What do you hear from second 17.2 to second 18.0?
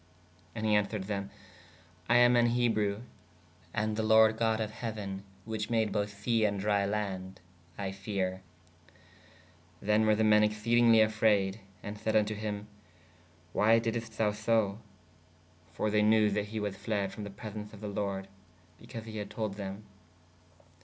the presens of the